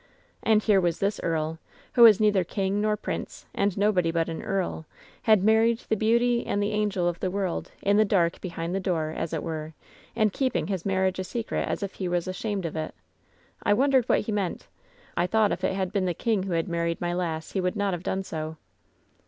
[0.41, 1.59] And here was this earl,
[1.95, 4.87] whc was neither king nor prince and nobody but an earl
[5.25, 5.45] had LOVERS
[5.85, 8.41] BITTEREST CUP 281 married the beauty and the angel of the world, in the dark
[8.41, 9.73] behind the door, as it were,
[10.15, 12.95] and keeping his mar riage a secret as if he was ashamed of it.
[13.61, 14.65] I wondered what he meant.
[15.15, 17.75] I thought if it had been the king who had married my lass he would
[17.75, 18.57] not have done so.